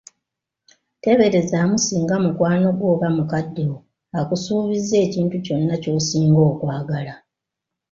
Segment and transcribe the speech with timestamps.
[1.01, 3.77] Teeberezaamu singa mukwano gwo oba mukadde wo
[4.19, 7.13] akusuubizza ekintu kyonna ky'osinga okwagala!